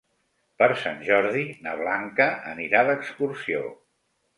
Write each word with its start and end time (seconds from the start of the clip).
Per 0.61 0.69
Sant 0.83 0.97
Jordi 1.11 1.45
na 1.67 1.75
Blanca 1.85 2.29
anirà 2.57 2.87
d'excursió. 2.93 3.67